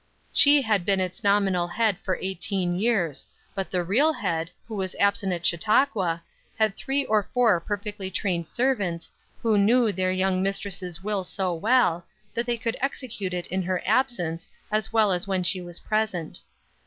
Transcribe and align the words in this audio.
She 0.33 0.63
had 0.63 0.83
been 0.83 0.99
its 0.99 1.23
nominal 1.23 1.67
head 1.67 1.95
for 1.99 2.15
eighteen 2.19 2.73
years, 2.79 3.27
but 3.53 3.69
the 3.69 3.83
real 3.83 4.13
head 4.13 4.49
who 4.67 4.73
was 4.73 4.95
absent 4.99 5.31
at 5.31 5.45
Chautauqua, 5.45 6.23
had 6.57 6.75
three 6.75 7.05
or 7.05 7.29
four 7.35 7.59
perfectly 7.59 8.09
trained 8.09 8.47
servants, 8.47 9.11
who 9.43 9.59
knew 9.59 9.91
their 9.91 10.11
young 10.11 10.41
mistress' 10.41 11.03
will 11.03 11.23
so 11.23 11.53
well, 11.53 12.03
that 12.33 12.47
they 12.47 12.57
could 12.57 12.77
execute 12.81 13.31
it 13.31 13.45
in 13.45 13.61
her 13.61 13.79
absence 13.85 14.49
as 14.71 14.91
well 14.91 15.11
as 15.11 15.27
when 15.27 15.43
she 15.43 15.61
was 15.61 15.79
present. 15.81 16.39